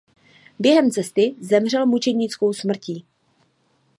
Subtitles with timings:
[0.59, 3.05] Během cesty zemřel mučednickou smrtí.